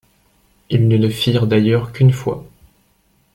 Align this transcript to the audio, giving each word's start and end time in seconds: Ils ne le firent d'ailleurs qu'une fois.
Ils 0.71 0.87
ne 0.87 0.97
le 0.97 1.09
firent 1.09 1.45
d'ailleurs 1.45 1.91
qu'une 1.91 2.11
fois. 2.11 2.43